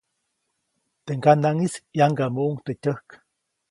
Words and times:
Teʼ 1.05 1.17
ŋganaʼŋis 1.19 1.73
ʼyaŋgamuʼuŋ 1.95 2.55
teʼ 2.65 2.77
tyäjk. 2.83 3.09